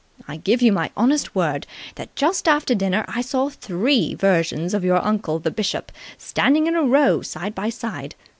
I 0.27 0.37
give 0.37 0.63
you 0.63 0.71
my 0.71 0.89
honest 0.97 1.35
word 1.35 1.67
that 1.93 2.15
just 2.15 2.47
after 2.47 2.73
dinner 2.73 3.05
I 3.07 3.21
saw 3.21 3.49
three 3.49 4.15
versions 4.15 4.73
of 4.73 4.83
your 4.83 4.97
uncle, 4.97 5.37
the 5.37 5.51
bishop, 5.51 5.91
standing 6.17 6.65
in 6.65 6.75
a 6.75 6.81
row 6.81 7.21
side 7.21 7.53
by 7.53 7.69
side. 7.69 8.15